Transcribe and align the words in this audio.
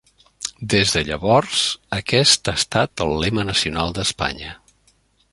Des 0.73 0.93
de 0.93 1.01
llavors, 1.09 1.59
aquest 1.97 2.49
ha 2.51 2.55
estat 2.61 3.03
el 3.05 3.13
lema 3.25 3.45
nacional 3.51 3.93
d'Espanya. 3.99 4.55